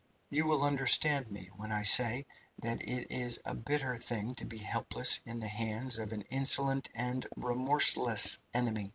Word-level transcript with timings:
"You 0.31 0.47
will 0.47 0.63
understand 0.63 1.29
me 1.29 1.51
when 1.57 1.71
I 1.71 1.83
say 1.83 2.25
that 2.63 2.81
it 2.81 3.11
is 3.11 3.37
a 3.45 3.53
bitter 3.53 3.97
thing 3.97 4.33
to 4.33 4.45
be 4.47 4.57
helpless 4.57 5.19
in 5.27 5.39
the 5.39 5.47
hands 5.47 5.99
of 5.99 6.11
an 6.11 6.23
insolent 6.23 6.89
and 6.95 7.27
remorseless 7.37 8.39
enemy. 8.51 8.89